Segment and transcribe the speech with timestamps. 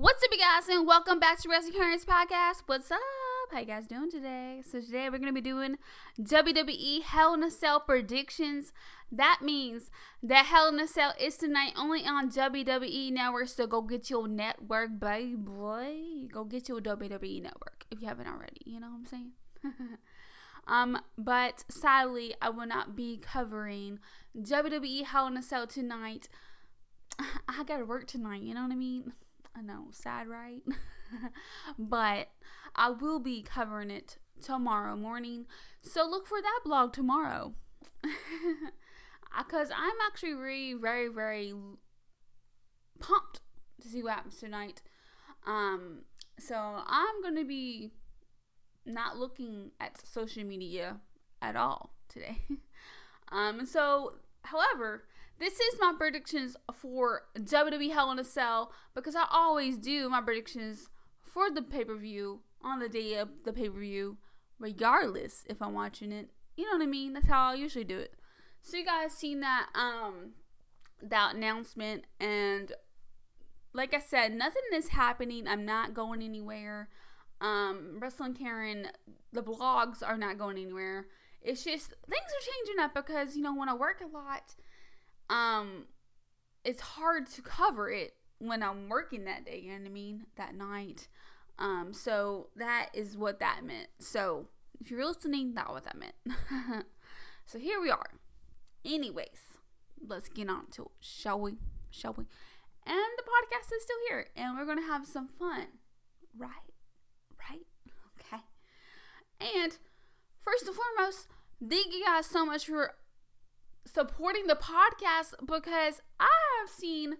[0.00, 2.62] What's up, you guys, and welcome back to Wrestling Currents Podcast.
[2.64, 3.00] What's up?
[3.52, 4.62] How you guys doing today?
[4.64, 5.76] So today we're gonna be doing
[6.18, 8.72] WWE Hell in a Cell predictions.
[9.12, 9.90] That means
[10.22, 13.48] that Hell in a Cell is tonight only on WWE Network.
[13.48, 15.96] So go get your network, baby boy.
[16.32, 18.62] Go get your WWE Network if you haven't already.
[18.64, 19.32] You know what I'm saying?
[20.66, 23.98] um, but sadly, I will not be covering
[24.34, 26.30] WWE Hell in a Cell tonight.
[27.18, 28.40] I gotta work tonight.
[28.40, 29.12] You know what I mean?
[29.56, 30.62] I know, sad, right?
[31.78, 32.28] but
[32.74, 35.46] I will be covering it tomorrow morning.
[35.82, 37.54] So look for that blog tomorrow.
[39.38, 41.54] Because I'm actually really, very, very
[42.98, 43.40] pumped
[43.80, 44.82] to see what happens tonight.
[45.46, 46.02] Um,
[46.38, 47.92] so I'm going to be
[48.84, 50.96] not looking at social media
[51.40, 52.38] at all today.
[53.32, 55.04] um, so, however,
[55.40, 60.20] this is my predictions for WWE Hell in a Cell because I always do my
[60.20, 60.88] predictions
[61.24, 64.18] for the pay per view on the day of the pay per view,
[64.58, 66.28] regardless if I'm watching it.
[66.56, 67.14] You know what I mean?
[67.14, 68.14] That's how I usually do it.
[68.60, 70.32] So you guys seen that um
[71.02, 72.72] that announcement and
[73.72, 75.48] like I said, nothing is happening.
[75.48, 76.88] I'm not going anywhere.
[77.40, 78.88] Um, Wrestling Karen,
[79.32, 81.06] the blogs are not going anywhere.
[81.40, 84.54] It's just things are changing up because you know when I work a lot
[85.30, 85.86] um
[86.64, 90.26] it's hard to cover it when I'm working that day, you know what I mean?
[90.36, 91.08] That night.
[91.58, 93.88] Um, so that is what that meant.
[93.98, 94.46] So
[94.80, 96.14] if you're listening, that's what that meant.
[97.46, 98.10] so here we are.
[98.84, 99.58] Anyways,
[100.06, 101.58] let's get on to it, shall we?
[101.90, 102.24] Shall we?
[102.86, 105.66] And the podcast is still here, and we're gonna have some fun.
[106.36, 106.50] Right?
[107.50, 107.66] Right?
[108.18, 108.42] Okay.
[109.62, 109.76] And
[110.42, 111.28] first and foremost,
[111.60, 112.94] thank you guys so much for
[113.84, 116.28] supporting the podcast because I
[116.60, 117.16] have seen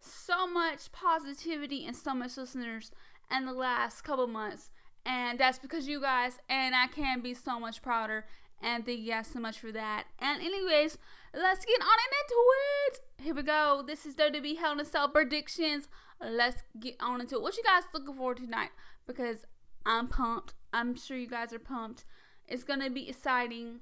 [0.00, 2.92] so much positivity and so much listeners
[3.34, 4.70] in the last couple months.
[5.06, 8.24] And that's because you guys, and I can be so much prouder.
[8.62, 10.04] And thank you guys so much for that.
[10.18, 10.96] And, anyways,
[11.34, 12.42] let's get on into
[12.86, 13.00] it.
[13.22, 13.84] Here we go.
[13.86, 15.88] This is WWE Hell in a Cell predictions.
[16.20, 17.42] Let's get on into it.
[17.42, 18.70] What you guys looking for tonight?
[19.06, 19.44] Because
[19.84, 20.54] I'm pumped.
[20.72, 22.04] I'm sure you guys are pumped.
[22.48, 23.80] It's gonna be exciting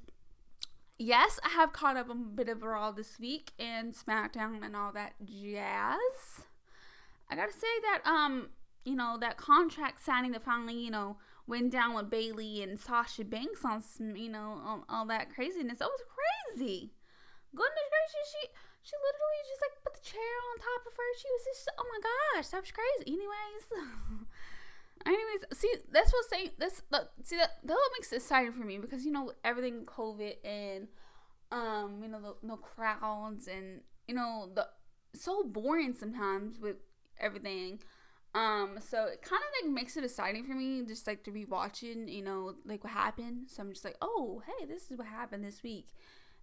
[1.03, 4.93] yes, I have caught up a bit of Raw this week and SmackDown and all
[4.93, 6.47] that jazz.
[7.29, 8.51] I gotta say that um,
[8.85, 13.25] you know, that contract signing that finally, you know, went down with Bayley and Sasha
[13.25, 13.83] Banks on,
[14.17, 15.79] you know, all, all that craziness.
[15.79, 16.93] That was crazy.
[17.55, 18.49] Goodness gracious, she
[18.83, 21.11] she literally just like put the chair on top of her.
[21.19, 23.13] She was just, oh my gosh, that was crazy.
[23.13, 24.22] Anyways.
[25.07, 26.51] anyways, see, that's what saying.
[26.59, 26.83] That's
[27.23, 30.89] see that that what makes it exciting for me because you know everything COVID and
[31.51, 34.67] um you know the, no crowds and you know the
[35.15, 36.77] so boring sometimes with
[37.19, 37.81] everything.
[38.35, 41.45] Um, so it kind of like makes it exciting for me, just like to be
[41.45, 43.49] watching, you know, like what happened.
[43.49, 45.89] So I'm just like, oh, hey, this is what happened this week,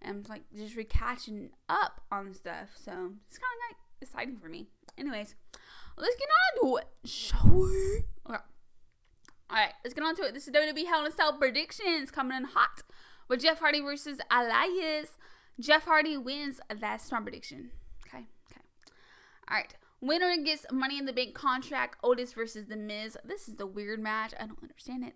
[0.02, 2.70] and I'm like just re catching up on stuff.
[2.76, 4.68] So it's kind of like exciting for me.
[5.00, 5.36] Anyways,
[5.98, 8.06] let's get on to it, shall we?
[8.28, 8.44] Okay.
[9.52, 10.34] Alright, let's get on to it.
[10.34, 12.84] This is WWE Hell in a Cell predictions coming in hot
[13.28, 15.18] with Jeff Hardy versus Elias.
[15.60, 16.60] Jeff Hardy wins.
[16.70, 17.72] That's my prediction.
[18.08, 18.62] Okay, okay.
[19.50, 19.76] Alright.
[20.02, 21.98] Winner gets Money in the Bank contract.
[22.04, 23.18] Otis versus The Miz.
[23.26, 24.34] This is the weird match.
[24.40, 25.16] I don't understand it.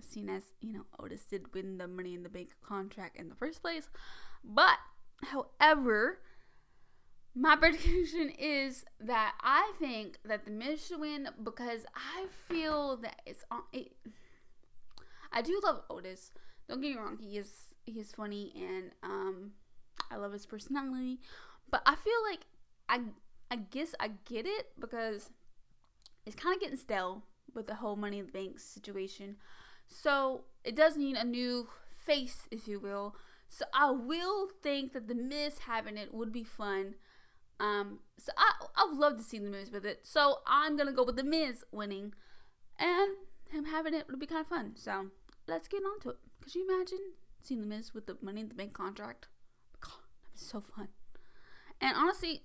[0.00, 3.34] Seen as, you know, Otis did win the Money in the Bank contract in the
[3.34, 3.90] first place.
[4.42, 4.78] But,
[5.24, 6.20] however,
[7.34, 13.62] my prediction is that I think that the win because I feel that it's on.
[13.72, 13.92] It,
[15.32, 16.32] I do love Otis.
[16.68, 17.18] Don't get me wrong.
[17.20, 19.52] He is he is funny and um
[20.10, 21.20] I love his personality,
[21.70, 22.40] but I feel like
[22.88, 23.00] I
[23.50, 25.30] I guess I get it because
[26.26, 27.22] it's kind of getting stale
[27.54, 29.36] with the whole Money in the Bank situation.
[29.86, 33.14] So it does need a new face, if you will.
[33.48, 36.94] So I will think that the Miz having it would be fun.
[37.62, 40.00] Um, so I I would love to see the Miz with it.
[40.02, 42.12] So I'm gonna go with the Miz winning,
[42.76, 43.12] and
[43.50, 44.72] him having it would be kind of fun.
[44.74, 45.06] So
[45.46, 46.16] let's get on to it.
[46.42, 49.28] Could you imagine seeing the Miz with the Money in the Bank contract?
[49.80, 50.88] God, that'd be so fun.
[51.80, 52.42] And honestly,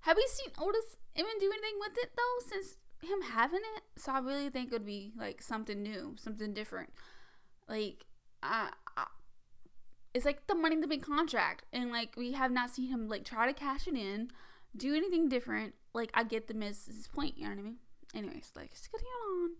[0.00, 3.82] have we seen Otis even do anything with it though since him having it?
[4.00, 6.90] So I really think it would be like something new, something different.
[7.68, 8.04] Like
[8.44, 8.70] I,
[10.14, 13.08] it's like the money in the bank contract and like we have not seen him
[13.08, 14.30] like try to cash it in
[14.76, 15.74] do anything different.
[15.94, 17.76] Like I get the Miz's point, you know what I mean?
[18.14, 19.50] Anyways, like let's get on.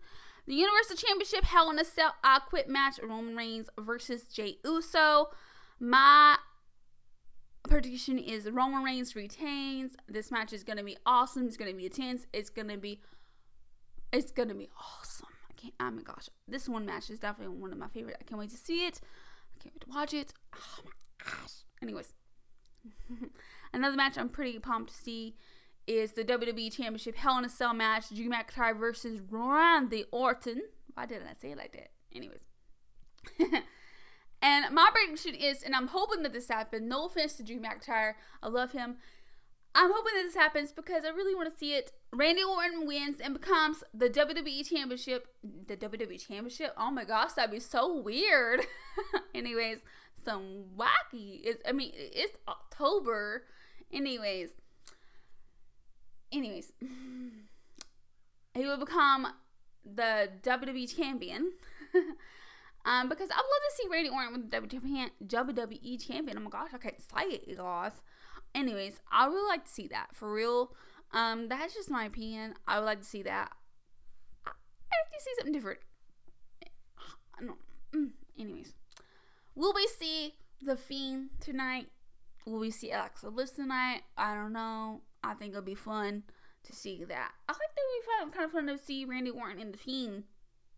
[0.46, 5.28] The Universal Championship Hell in a Cell I Quit match Roman Reigns versus Jey Uso.
[5.78, 6.36] My
[7.68, 9.96] prediction is Roman Reigns retains.
[10.08, 11.46] This match is gonna be awesome.
[11.46, 12.26] It's gonna be intense.
[12.32, 13.00] It's gonna be
[14.12, 15.28] It's gonna be awesome.
[15.48, 15.74] I can't.
[15.80, 18.16] Oh my gosh, this one match is definitely one of my favorite.
[18.20, 19.00] I can't wait to see it.
[19.54, 20.32] I can't wait to watch it.
[20.54, 20.90] Oh my
[21.24, 21.64] gosh.
[21.82, 22.12] Anyways,
[23.72, 25.36] another match I'm pretty pumped to see
[25.86, 30.62] is the WWE Championship Hell in a Cell match: Drew McIntyre versus Randy Orton.
[30.94, 31.90] Why didn't I say it like that?
[32.14, 32.40] Anyways.
[34.42, 36.88] and my prediction is, and I'm hoping that this happens.
[36.88, 38.96] No offense to Drew McIntyre, I love him.
[39.74, 41.92] I'm hoping that this happens because I really want to see it.
[42.12, 45.28] Randy Orton wins and becomes the WWE Championship.
[45.66, 46.74] The WWE Championship?
[46.76, 48.60] Oh my gosh, that'd be so weird.
[49.34, 49.78] Anyways,
[50.22, 51.40] some wacky.
[51.42, 53.44] It's, I mean, it's October.
[53.92, 54.50] Anyways.
[56.32, 56.72] Anyways.
[58.54, 59.28] He will become
[59.82, 61.52] the WWE Champion.
[62.84, 64.58] um, because I'd love to see Randy Orton with the
[65.38, 66.36] WWE Champion.
[66.36, 67.92] Oh my gosh, I can't say it, guys.
[68.54, 70.72] Anyways, I would really like to see that for real.
[71.12, 72.54] Um, that's just my opinion.
[72.66, 73.50] I would like to see that.
[74.46, 75.78] I, I like to see something different.
[77.40, 77.58] I don't.
[77.94, 78.74] Mm, anyways,
[79.54, 81.88] will we see the Fiend tonight?
[82.44, 84.02] Will we see Alexa Bliss tonight?
[84.16, 85.02] I don't know.
[85.22, 86.24] I think it'll be fun
[86.64, 87.32] to see that.
[87.48, 89.78] I think that would be fun, kind of fun to see Randy Orton and the
[89.78, 90.24] Fiend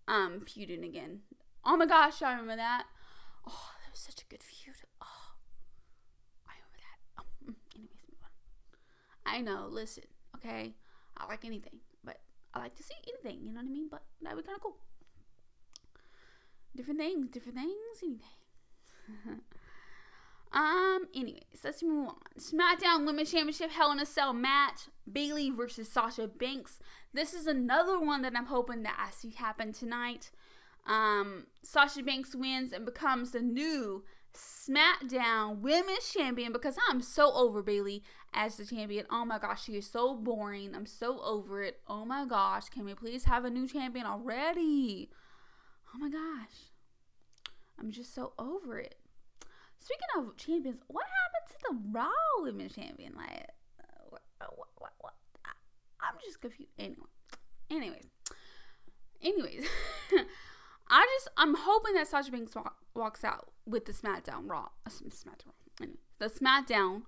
[0.06, 1.20] um feuding again.
[1.64, 2.84] Oh my gosh, I remember that.
[3.46, 4.76] Oh, that was such a good feud.
[5.00, 5.32] Oh,
[6.46, 7.22] I remember that.
[7.22, 8.30] Um, anyways, move on.
[9.26, 10.04] I know, listen,
[10.36, 10.74] okay?
[11.16, 12.20] I like anything, but
[12.52, 13.88] I like to see anything, you know what I mean?
[13.90, 14.76] But that'd be kind of cool.
[16.76, 19.40] Different things, different things, anything.
[20.54, 22.14] um, anyways, let's move on.
[22.38, 26.78] SmackDown Women's Championship Hell in a Cell match Bayley versus Sasha Banks.
[27.12, 30.30] This is another one that I'm hoping that I see happen tonight.
[30.86, 37.60] Um, Sasha Banks wins and becomes the new SmackDown Women's Champion because I'm so over
[37.60, 39.06] Bayley as the champion.
[39.10, 40.74] Oh my gosh, she is so boring.
[40.74, 41.80] I'm so over it.
[41.88, 45.10] Oh my gosh, can we please have a new champion already?
[45.92, 46.70] Oh my gosh.
[47.78, 48.96] I'm just so over it.
[49.84, 53.12] Speaking of champions, what happened to the Raw Women's Champion?
[53.14, 53.48] Like,
[54.08, 55.12] what, what, what, what?
[55.44, 56.70] I, am just confused.
[56.78, 57.04] Anyway,
[57.70, 58.06] anyways,
[59.22, 59.66] anyways,
[60.88, 64.90] I just I'm hoping that Sasha Banks walk, walks out with the SmackDown Raw, uh,
[64.90, 67.02] SmackDown, anyway, the SmackDown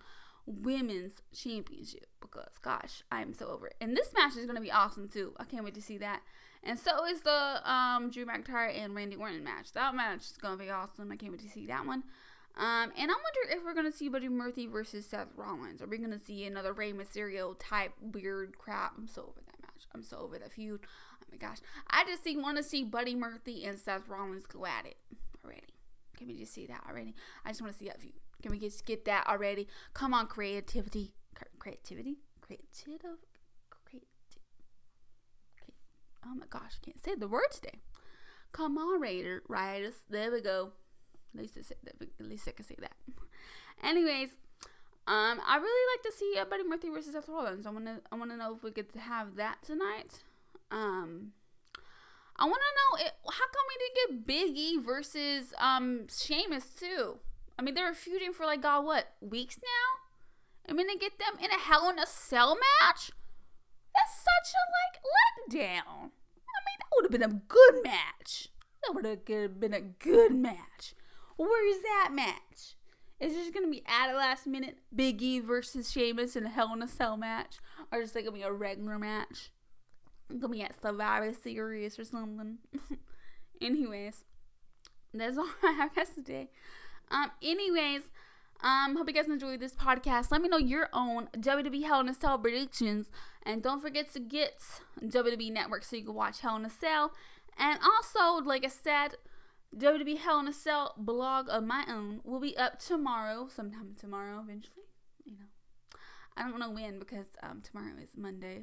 [0.44, 3.76] Women's Championship because gosh, I am so over it.
[3.80, 5.32] And this match is gonna be awesome too.
[5.38, 6.20] I can't wait to see that.
[6.62, 9.72] And so is the um, Drew McIntyre and Randy Orton match.
[9.72, 11.10] That match is gonna be awesome.
[11.10, 12.04] I can't wait to see that one.
[12.56, 15.82] Um, and I wonder if we're gonna see Buddy Murphy versus Seth Rollins.
[15.82, 18.94] Are we gonna see another Rey Mysterio type weird crap?
[18.96, 19.86] I'm so over that match.
[19.94, 20.80] I'm so over that feud.
[20.82, 21.58] Oh my gosh,
[21.90, 24.96] I just want to see Buddy Murphy and Seth Rollins go at it
[25.44, 25.74] already.
[26.16, 27.14] Can we just see that already?
[27.44, 28.14] I just want to see that feud.
[28.42, 29.68] Can we just get that already?
[29.92, 31.12] Come on, creativity,
[31.58, 33.18] creativity, creative,
[33.70, 34.08] creative.
[36.24, 37.80] Oh my gosh, I can't say the words today.
[38.52, 39.94] Come on, Raider, Riders.
[40.08, 40.72] There we go.
[41.38, 42.92] At least, I can say that.
[43.82, 44.30] Anyways,
[45.06, 47.66] um, I really like to see uh, Buddy Murphy versus Seth Rollins.
[47.66, 50.20] I wanna, I wanna know if we to have that tonight.
[50.70, 51.32] Um,
[52.38, 56.74] I want to know it, how come we didn't get Big E versus um Sheamus
[56.78, 57.18] too?
[57.58, 60.68] I mean, they were feuding for like God, what weeks now?
[60.68, 63.10] I mean, to get them in a Hell in a Cell match.
[63.94, 65.00] That's such a like
[65.56, 66.10] letdown.
[66.46, 68.48] I mean, that would have been a good match.
[68.82, 70.94] That would have been a good match.
[71.36, 72.74] Where is that match?
[73.18, 76.72] Is this gonna be at a last minute Big E versus Sheamus in a Hell
[76.74, 77.58] in a Cell match,
[77.90, 79.50] or just like gonna be a regular match?
[80.28, 82.58] gonna be at Survivor Series or something.
[83.60, 84.24] anyways,
[85.14, 86.50] that's all I have guys today.
[87.10, 88.02] Um, anyways,
[88.60, 90.30] um, hope you guys enjoyed this podcast.
[90.30, 93.10] Let me know your own WWE Hell in a Cell predictions,
[93.42, 94.60] and don't forget to get
[95.02, 97.12] WWE Network so you can watch Hell in a Cell.
[97.58, 99.16] And also, like I said,
[99.74, 104.40] WWE Hell in a Cell blog of my own will be up tomorrow, sometime tomorrow,
[104.42, 104.84] eventually.
[105.24, 105.98] You know,
[106.36, 108.62] I don't know when because um tomorrow is Monday,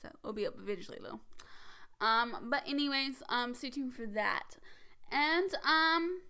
[0.00, 1.20] so it'll be up eventually though.
[2.04, 4.56] Um, but anyways, um, stay tuned for that.
[5.10, 6.20] And um,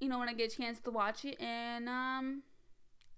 [0.00, 2.42] you know, when I get a chance to watch it and um,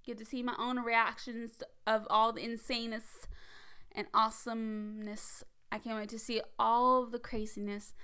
[0.04, 3.26] get to see my own reactions of all the insaneness
[3.92, 5.44] and awesomeness.
[5.72, 7.94] I can't wait to see all of the craziness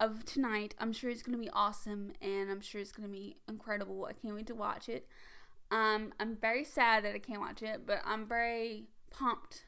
[0.00, 0.74] of tonight.
[0.78, 4.06] I'm sure it's gonna be awesome, and I'm sure it's gonna be incredible.
[4.08, 5.06] I can't wait to watch it.
[5.70, 9.66] Um, I'm very sad that I can't watch it, but I'm very pumped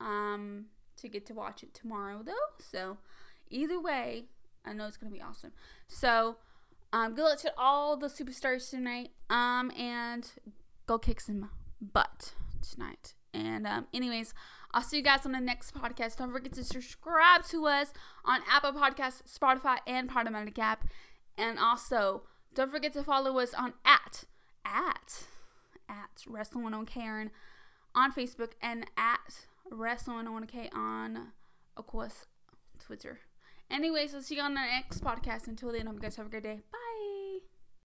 [0.00, 2.32] um, to get to watch it tomorrow, though.
[2.58, 2.98] So,
[3.50, 4.24] either way,
[4.64, 5.52] I know it's gonna be awesome.
[5.86, 6.36] So,
[6.92, 9.10] um, good luck to all the superstars tonight.
[9.30, 10.30] Um, and
[10.86, 14.34] go kick some butt tonight And um, anyways,
[14.72, 16.18] I'll see you guys on the next podcast.
[16.18, 17.92] Don't forget to subscribe to us
[18.24, 20.86] on Apple Podcasts, Spotify, and Podomatic app.
[21.36, 22.22] And also,
[22.54, 24.24] don't forget to follow us on at
[24.64, 25.24] at
[25.88, 27.30] at Wrestling on Karen
[27.94, 31.32] on Facebook and at Wrestling on K on
[31.76, 32.26] of course
[32.78, 33.20] Twitter.
[33.70, 35.48] Anyways, I'll see you on the next podcast.
[35.48, 36.60] Until then, hope you guys have a great day.
[36.70, 36.91] Bye.